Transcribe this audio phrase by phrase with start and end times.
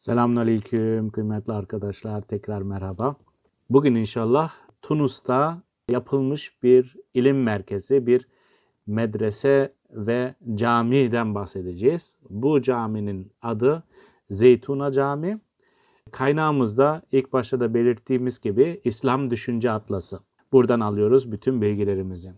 [0.00, 3.16] Selamünaleyküm kıymetli arkadaşlar tekrar merhaba.
[3.70, 8.28] Bugün inşallah Tunus'ta yapılmış bir ilim merkezi, bir
[8.86, 12.16] medrese ve camiden bahsedeceğiz.
[12.30, 13.82] Bu caminin adı
[14.30, 15.40] Zeytuna Cami.
[16.12, 20.18] Kaynağımızda ilk başta da belirttiğimiz gibi İslam Düşünce Atlası.
[20.52, 22.32] Buradan alıyoruz bütün bilgilerimizi.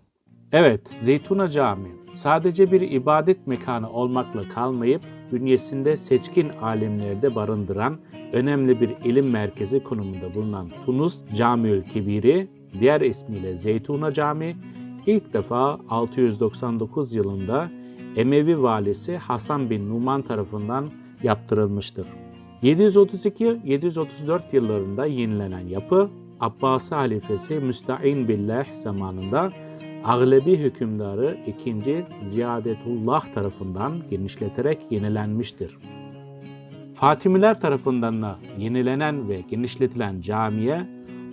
[0.52, 5.02] Evet, Zeytuna Cami sadece bir ibadet mekanı olmakla kalmayıp
[5.32, 7.98] bünyesinde seçkin alimleri de barındıran
[8.32, 12.48] önemli bir ilim merkezi konumunda bulunan Tunus Camiül Kibiri,
[12.80, 14.56] diğer ismiyle Zeytuna Cami,
[15.06, 17.70] ilk defa 699 yılında
[18.16, 20.90] Emevi valisi Hasan bin Numan tarafından
[21.22, 22.06] yaptırılmıştır.
[22.62, 29.52] 732-734 yıllarında yenilenen yapı, Abbasi halifesi Müsta'in Billah zamanında
[30.04, 32.04] Aglebi hükümdarı 2.
[32.22, 35.78] Ziyadetullah tarafından genişleterek yenilenmiştir.
[36.94, 40.86] Fatimiler tarafından da yenilenen ve genişletilen camiye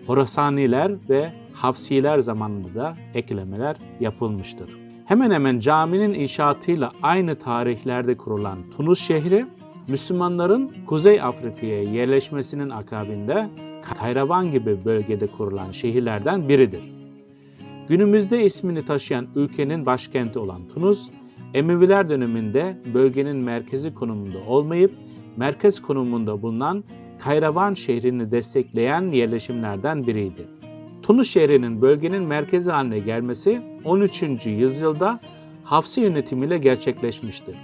[0.08, 4.70] Horasaniler ve Hafsiler zamanında da eklemeler yapılmıştır.
[5.06, 9.46] Hemen hemen caminin inşaatıyla aynı tarihlerde kurulan Tunus şehri,
[9.88, 13.50] Müslümanların Kuzey Afrika'ya yerleşmesinin akabinde
[14.00, 16.99] Kayravan gibi bölgede kurulan şehirlerden biridir.
[17.90, 21.10] Günümüzde ismini taşıyan ülkenin başkenti olan Tunus,
[21.54, 24.92] Emeviler döneminde bölgenin merkezi konumunda olmayıp
[25.38, 26.84] merkez konumunda bulunan
[27.20, 30.48] Kayravan şehrini destekleyen yerleşimlerden biriydi.
[31.04, 34.46] Tunus şehrinin bölgenin merkezi haline gelmesi 13.
[34.46, 35.20] yüzyılda
[35.64, 37.56] Hafsi yönetimiyle gerçekleşmiştir.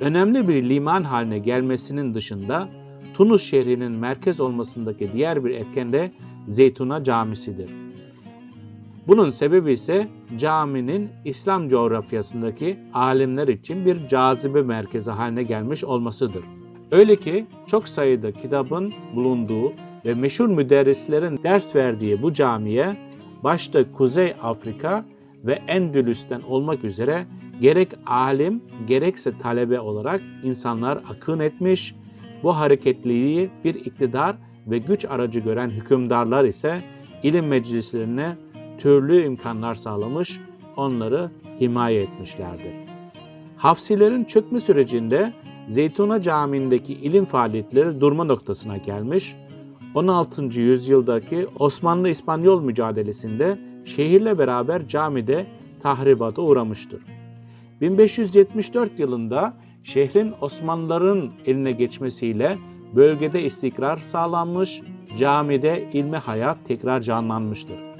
[0.00, 2.68] Önemli bir liman haline gelmesinin dışında
[3.14, 6.12] Tunus şehrinin merkez olmasındaki diğer bir etken de
[6.48, 7.81] Zeytuna Camisi'dir.
[9.06, 10.08] Bunun sebebi ise
[10.38, 16.44] caminin İslam coğrafyasındaki alimler için bir cazibe merkezi haline gelmiş olmasıdır.
[16.90, 19.72] Öyle ki çok sayıda kitabın bulunduğu
[20.06, 22.96] ve meşhur müderrislerin ders verdiği bu camiye
[23.44, 25.04] başta Kuzey Afrika
[25.44, 27.26] ve Endülüs'ten olmak üzere
[27.60, 31.94] gerek alim gerekse talebe olarak insanlar akın etmiş,
[32.42, 34.36] bu hareketliliği bir iktidar
[34.66, 36.82] ve güç aracı gören hükümdarlar ise
[37.22, 38.36] ilim meclislerine
[38.82, 40.40] türlü imkanlar sağlamış,
[40.76, 42.72] onları himaye etmişlerdir.
[43.56, 45.32] Hafsilerin çökme sürecinde
[45.68, 49.36] Zeytuna Camii'ndeki ilim faaliyetleri durma noktasına gelmiş,
[49.94, 50.60] 16.
[50.60, 55.46] yüzyıldaki Osmanlı-İspanyol mücadelesinde şehirle beraber camide
[55.82, 57.00] tahribata uğramıştır.
[57.80, 62.58] 1574 yılında şehrin Osmanlıların eline geçmesiyle
[62.96, 64.82] bölgede istikrar sağlanmış,
[65.18, 67.91] camide ilmi hayat tekrar canlanmıştır.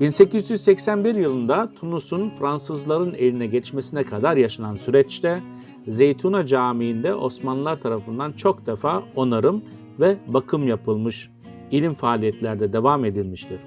[0.00, 5.42] 1881 yılında Tunus'un Fransızların eline geçmesine kadar yaşanan süreçte
[5.88, 9.62] Zeytuna Camii'nde Osmanlılar tarafından çok defa onarım
[10.00, 11.30] ve bakım yapılmış,
[11.70, 13.58] ilim faaliyetlerde devam edilmiştir.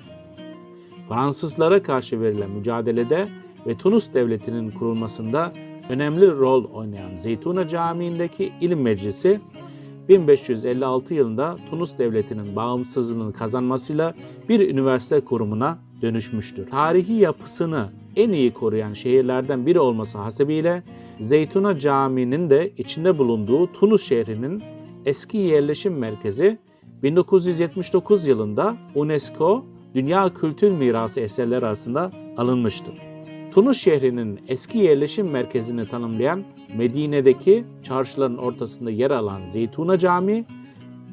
[1.09, 3.27] Fransızlara karşı verilen mücadelede
[3.67, 5.53] ve Tunus Devleti'nin kurulmasında
[5.89, 9.39] önemli rol oynayan Zeytuna Camii'ndeki ilim meclisi
[10.09, 14.13] 1556 yılında Tunus Devleti'nin bağımsızlığını kazanmasıyla
[14.49, 16.67] bir üniversite kurumuna dönüşmüştür.
[16.67, 20.83] Tarihi yapısını en iyi koruyan şehirlerden biri olması hasebiyle
[21.19, 24.63] Zeytuna Camii'nin de içinde bulunduğu Tunus şehrinin
[25.05, 26.57] eski yerleşim merkezi
[27.03, 29.65] 1979 yılında UNESCO
[29.95, 32.93] Dünya Kültür Mirası eserleri arasında alınmıştır.
[33.51, 36.43] Tunus şehrinin eski yerleşim merkezini tanımlayan
[36.77, 40.45] Medine'deki çarşıların ortasında yer alan Zeytuna Camii,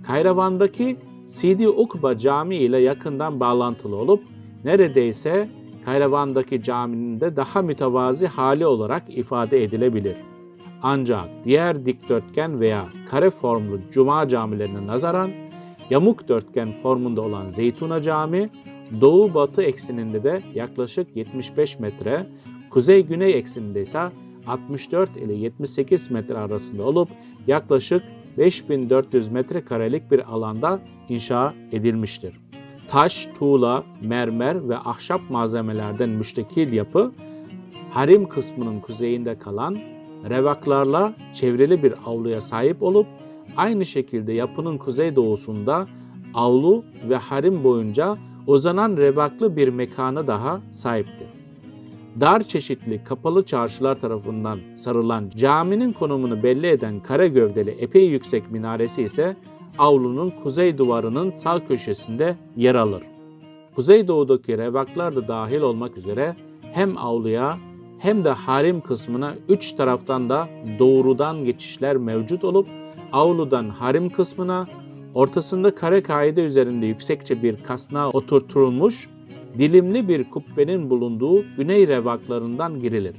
[0.06, 4.22] Kayravan'daki Sidi Ukba Camii ile yakından bağlantılı olup
[4.64, 5.48] neredeyse
[5.84, 10.16] Kayravan'daki caminin de daha mütevazi hali olarak ifade edilebilir.
[10.82, 15.30] Ancak diğer dikdörtgen veya kare formlu cuma camilerine nazaran
[15.90, 18.50] yamuk dörtgen formunda olan Zeytuna Cami,
[19.00, 22.26] doğu-batı ekseninde de yaklaşık 75 metre,
[22.70, 24.00] kuzey-güney ekseninde ise
[24.46, 27.08] 64 ile 78 metre arasında olup
[27.46, 28.02] yaklaşık
[28.38, 32.45] 5400 metrekarelik bir alanda inşa edilmiştir.
[32.88, 37.12] Taş, tuğla, mermer ve ahşap malzemelerden müştekil yapı,
[37.90, 39.78] harim kısmının kuzeyinde kalan
[40.28, 43.06] revaklarla çevrili bir avluya sahip olup
[43.56, 45.86] aynı şekilde yapının kuzeydoğusunda
[46.34, 51.26] avlu ve harim boyunca uzanan revaklı bir mekana daha sahiptir.
[52.20, 59.02] Dar çeşitli kapalı çarşılar tarafından sarılan caminin konumunu belli eden kare gövdeli epey yüksek minaresi
[59.02, 59.36] ise
[59.78, 63.02] avlunun kuzey duvarının sağ köşesinde yer alır.
[63.74, 67.58] Kuzeydoğudaki revaklar da dahil olmak üzere hem avluya
[67.98, 70.48] hem de harim kısmına üç taraftan da
[70.78, 72.66] doğrudan geçişler mevcut olup
[73.12, 74.66] avludan harim kısmına,
[75.14, 79.08] ortasında kare kaide üzerinde yüksekçe bir kasnağa oturtulmuş
[79.58, 83.16] dilimli bir kubbenin bulunduğu güney revaklarından girilir.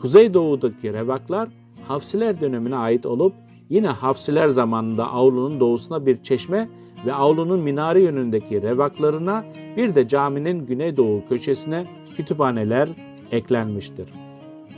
[0.00, 1.48] Kuzeydoğudaki revaklar
[1.88, 3.32] Hafsiler dönemine ait olup
[3.68, 6.68] yine Hafsiler zamanında avlunun doğusuna bir çeşme
[7.06, 9.44] ve avlunun minare yönündeki revaklarına
[9.76, 11.84] bir de caminin güneydoğu köşesine
[12.16, 12.88] kütüphaneler
[13.30, 14.08] eklenmiştir.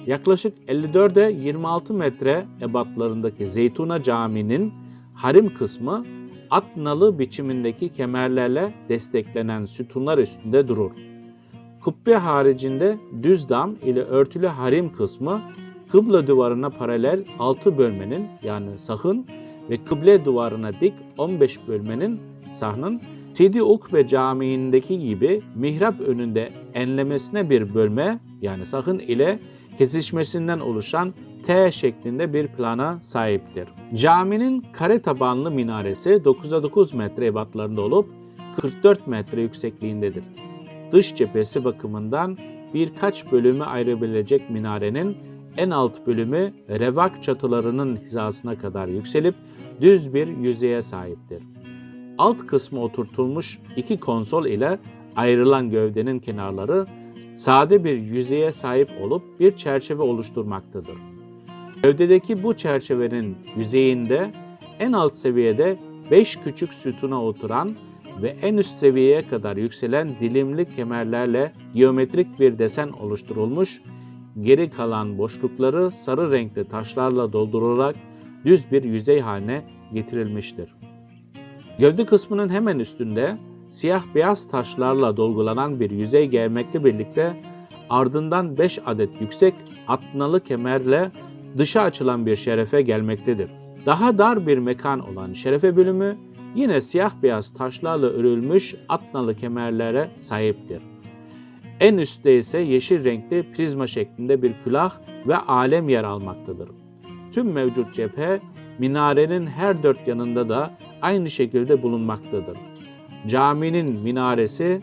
[0.06, 4.72] Yaklaşık 54'e 26 metre ebatlarındaki Zeytuna Camii'nin
[5.14, 6.04] harim kısmı
[6.50, 10.90] at nalı biçimindeki kemerlerle desteklenen sütunlar üstünde durur.
[11.80, 15.42] Kubbe haricinde düz dam ile örtülü harim kısmı
[15.92, 19.26] kıble duvarına paralel 6 bölmenin yani sahın
[19.70, 22.20] ve kıble duvarına dik 15 bölmenin
[22.52, 23.00] sahnın
[23.32, 29.38] Sidi Ukbe Camii'ndeki gibi mihrap önünde enlemesine bir bölme yani sahın ile
[29.78, 31.14] kesişmesinden oluşan
[31.46, 33.68] T şeklinde bir plana sahiptir.
[33.94, 38.08] Caminin kare tabanlı minaresi 9'a 9 metre ebatlarında olup
[38.60, 40.24] 44 metre yüksekliğindedir.
[40.92, 42.38] Dış cephesi bakımından
[42.74, 45.16] birkaç bölümü ayırabilecek minarenin
[45.56, 49.34] en alt bölümü revak çatılarının hizasına kadar yükselip
[49.80, 51.42] düz bir yüzeye sahiptir.
[52.18, 54.78] Alt kısmı oturtulmuş iki konsol ile
[55.16, 56.86] ayrılan gövdenin kenarları
[57.34, 60.96] sade bir yüzeye sahip olup bir çerçeve oluşturmaktadır.
[61.82, 64.30] Gövdedeki bu çerçevenin yüzeyinde
[64.78, 65.76] en alt seviyede
[66.10, 67.76] 5 küçük sütuna oturan
[68.22, 73.82] ve en üst seviyeye kadar yükselen dilimli kemerlerle geometrik bir desen oluşturulmuş,
[74.40, 77.96] geri kalan boşlukları sarı renkli taşlarla doldurularak
[78.44, 80.74] düz bir yüzey haline getirilmiştir.
[81.78, 83.38] Gövde kısmının hemen üstünde
[83.68, 87.42] siyah beyaz taşlarla dolgulanan bir yüzey gelmekle birlikte
[87.90, 89.54] ardından 5 adet yüksek
[89.88, 91.10] atnalı kemerle
[91.58, 93.50] dışa açılan bir şerefe gelmektedir.
[93.86, 96.16] Daha dar bir mekan olan şerefe bölümü
[96.54, 100.82] yine siyah beyaz taşlarla örülmüş atnalı kemerlere sahiptir.
[101.80, 104.92] En üstte ise yeşil renkli prizma şeklinde bir külah
[105.26, 106.68] ve alem yer almaktadır.
[107.32, 108.40] Tüm mevcut cephe
[108.78, 110.70] minarenin her dört yanında da
[111.02, 112.58] aynı şekilde bulunmaktadır.
[113.26, 114.80] Caminin minaresi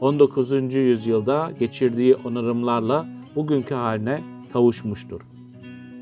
[0.00, 0.74] 19.
[0.74, 3.06] yüzyılda geçirdiği onarımlarla
[3.36, 4.22] bugünkü haline
[4.52, 5.20] kavuşmuştur.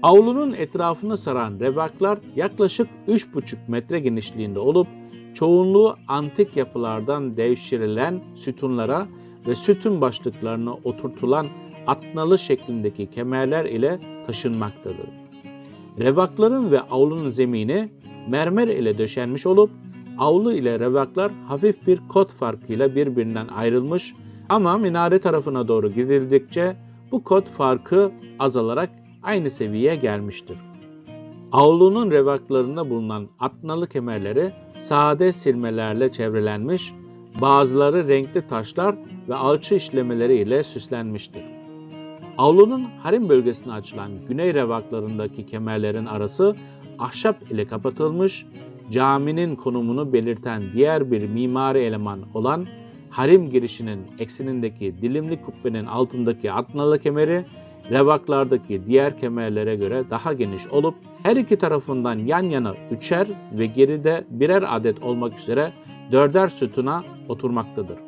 [0.03, 4.89] Avlunun etrafını saran revaklar yaklaşık 3,5 metre genişliğinde olup
[5.35, 9.07] çoğunluğu antik yapılardan devşirilen sütunlara
[9.47, 11.47] ve sütun başlıklarına oturtulan
[11.87, 15.09] atnalı şeklindeki kemerler ile taşınmaktadır.
[15.99, 17.89] Revakların ve avlunun zemini
[18.29, 19.71] mermer ile döşenmiş olup
[20.19, 24.15] avlu ile revaklar hafif bir kot farkıyla birbirinden ayrılmış
[24.49, 26.77] ama minare tarafına doğru gidildikçe
[27.13, 28.91] bu kot farkı azalarak
[29.23, 30.57] aynı seviyeye gelmiştir.
[31.53, 36.95] Avlunun revaklarında bulunan atnalı kemerleri sade silmelerle çevrelenmiş,
[37.41, 38.97] bazıları renkli taşlar
[39.29, 41.43] ve alçı işlemeleri ile süslenmiştir.
[42.39, 46.57] Avlunun harim bölgesine açılan güney revaklarındaki kemerlerin arası
[46.99, 48.47] ahşap ile kapatılmış,
[48.91, 52.67] caminin konumunu belirten diğer bir mimari eleman olan
[53.11, 57.45] harim girişinin eksenindeki dilimli kubbenin altındaki atnalı kemeri
[57.91, 63.29] revaklardaki diğer kemerlere göre daha geniş olup her iki tarafından yan yana üçer
[63.59, 65.73] ve geride birer adet olmak üzere
[66.13, 67.99] dörder sütuna oturmaktadır.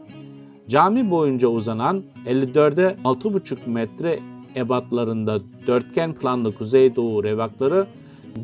[0.68, 4.18] Cami boyunca uzanan 54'e 6,5 metre
[4.56, 7.86] ebatlarında dörtgen planlı kuzeydoğu revakları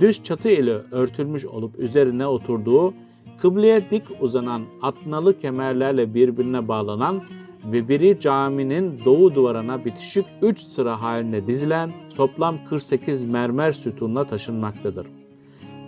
[0.00, 2.94] düz çatı ile örtülmüş olup üzerine oturduğu
[3.38, 7.22] kıbleye dik uzanan atnalı kemerlerle birbirine bağlanan
[7.64, 15.06] ve biri caminin doğu duvarına bitişik 3 sıra halinde dizilen toplam 48 mermer sütunla taşınmaktadır.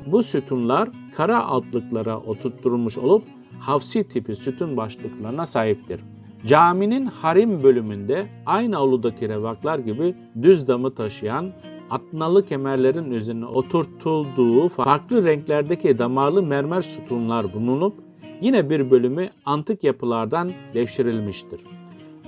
[0.07, 3.25] Bu sütunlar kara altlıklara oturtturulmuş olup
[3.67, 6.01] hafsi tipi sütun başlıklarına sahiptir.
[6.47, 11.53] Caminin harim bölümünde aynı avludaki revaklar gibi düz damı taşıyan
[11.91, 17.95] atnalı kemerlerin üzerine oturtulduğu farklı renklerdeki damarlı mermer sütunlar bulunup
[18.41, 21.61] yine bir bölümü antik yapılardan devşirilmiştir.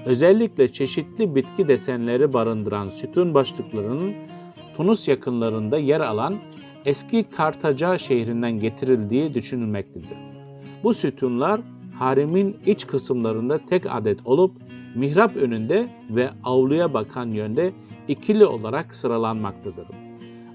[0.06, 4.12] Özellikle çeşitli bitki desenleri barındıran sütun başlıklarının
[4.76, 6.34] Tunus yakınlarında yer alan
[6.84, 10.35] eski Kartaca şehrinden getirildiği düşünülmektedir.
[10.86, 11.60] Bu sütunlar
[11.98, 14.52] haremin iç kısımlarında tek adet olup
[14.94, 17.72] mihrap önünde ve avluya bakan yönde
[18.08, 19.86] ikili olarak sıralanmaktadır.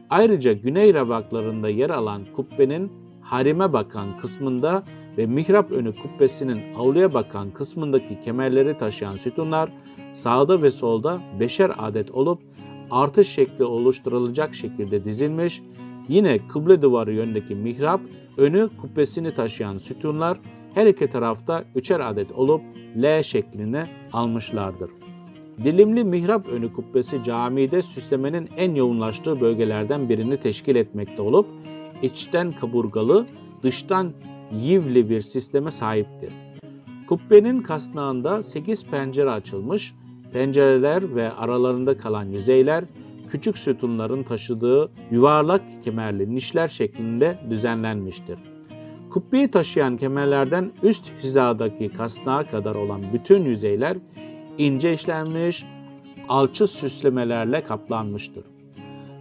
[0.10, 4.84] Ayrıca güney revaklarında yer alan kubbenin harime bakan kısmında
[5.18, 9.70] ve mihrap önü kubbesinin avluya bakan kısmındaki kemerleri taşıyan sütunlar
[10.14, 12.42] sağda ve solda beşer adet olup
[12.92, 15.62] artış şekli oluşturulacak şekilde dizilmiş,
[16.12, 18.02] Yine kıble duvarı yönündeki mihrap,
[18.42, 20.40] önü kubbesini taşıyan sütunlar
[20.74, 22.62] her iki tarafta üçer adet olup
[23.04, 24.90] L şeklini almışlardır.
[25.64, 31.48] Dilimli mihrap önü kubbesi camide süslemenin en yoğunlaştığı bölgelerden birini teşkil etmekte olup
[32.02, 33.26] içten kaburgalı,
[33.64, 34.14] dıştan
[34.52, 36.34] yivli bir sisteme sahiptir.
[37.08, 39.94] Kubbenin kasnağında 8 pencere açılmış,
[40.34, 42.84] pencereler ve aralarında kalan yüzeyler
[43.32, 48.40] küçük sütunların taşıdığı yuvarlak kemerli nişler şeklinde düzenlenmiştir.
[49.10, 53.98] Kubbeyi taşıyan kemerlerden üst hizadaki kasnağa kadar olan bütün yüzeyler
[54.58, 55.66] ince işlenmiş,
[56.30, 58.44] alçı süslemelerle kaplanmıştır.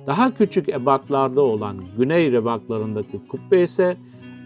[0.06, 3.96] Daha küçük ebatlarda olan güney revaklarındaki kubbe ise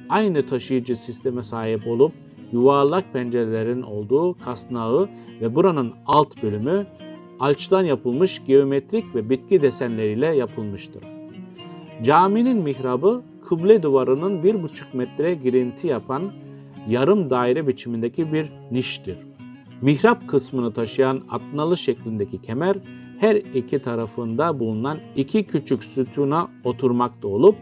[0.09, 2.13] aynı taşıyıcı sisteme sahip olup
[2.53, 5.09] yuvarlak pencerelerin olduğu kasnağı
[5.41, 6.87] ve buranın alt bölümü
[7.41, 11.03] alçıdan yapılmış geometrik ve bitki desenleriyle yapılmıştır.
[12.03, 16.33] Caminin mihrabı kıble duvarının bir buçuk metre girinti yapan
[16.89, 19.17] yarım daire biçimindeki bir niştir.
[19.83, 22.77] Mihrap kısmını taşıyan atnalı şeklindeki kemer
[23.19, 27.57] her iki tarafında bulunan iki küçük sütuna oturmakta olup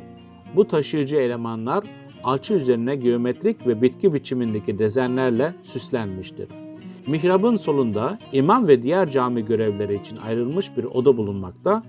[0.57, 1.85] bu taşıyıcı elemanlar
[2.25, 6.62] alçı üzerine geometrik ve bitki biçimindeki dezenlerle süslenmiştir.
[7.07, 11.83] Mihrabın solunda imam ve diğer cami görevleri için ayrılmış bir oda bulunmakta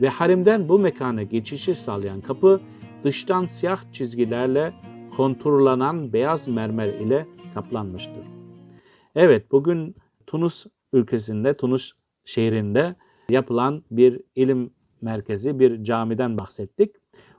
[0.00, 2.60] ve haremden bu mekana geçişi sağlayan kapı
[3.04, 4.72] dıştan siyah çizgilerle
[5.16, 8.24] konturlanan beyaz mermer ile kaplanmıştır.
[9.14, 9.96] Evet bugün
[10.26, 11.92] Tunus ülkesinde, Tunus
[12.24, 12.96] şehrinde
[13.28, 14.70] yapılan bir ilim
[15.02, 16.94] merkezi, bir camiden bahsettik.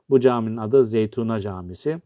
[0.10, 2.02] Bu caminin adı Zeytuna Camisi.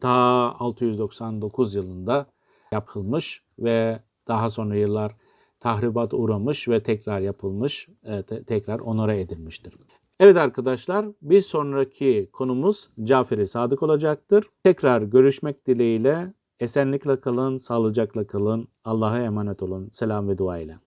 [0.00, 0.10] Ta
[0.58, 2.26] 699 yılında
[2.72, 5.16] yapılmış ve daha sonra yıllar
[5.60, 9.74] tahribat uğramış ve tekrar yapılmış, e, te- tekrar onore edilmiştir.
[10.20, 14.44] Evet arkadaşlar bir sonraki konumuz Caferi Sadık olacaktır.
[14.64, 19.88] Tekrar görüşmek dileğiyle esenlikle kalın, sağlıcakla kalın, Allah'a emanet olun.
[19.90, 20.76] Selam ve dua ile.